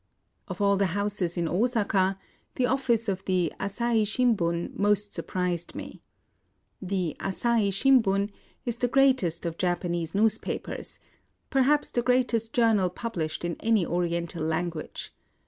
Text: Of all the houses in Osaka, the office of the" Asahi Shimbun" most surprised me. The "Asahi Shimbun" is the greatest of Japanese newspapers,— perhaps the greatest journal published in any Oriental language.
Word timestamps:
Of 0.47 0.61
all 0.61 0.77
the 0.77 0.87
houses 0.97 1.37
in 1.37 1.47
Osaka, 1.47 2.17
the 2.55 2.65
office 2.65 3.07
of 3.07 3.23
the" 3.25 3.53
Asahi 3.59 4.01
Shimbun" 4.03 4.71
most 4.75 5.13
surprised 5.13 5.75
me. 5.75 6.01
The 6.81 7.15
"Asahi 7.19 7.67
Shimbun" 7.71 8.31
is 8.65 8.77
the 8.77 8.87
greatest 8.87 9.45
of 9.45 9.59
Japanese 9.59 10.15
newspapers,— 10.15 10.97
perhaps 11.51 11.91
the 11.91 12.01
greatest 12.01 12.51
journal 12.51 12.89
published 12.89 13.45
in 13.45 13.55
any 13.59 13.85
Oriental 13.85 14.43
language. 14.43 15.13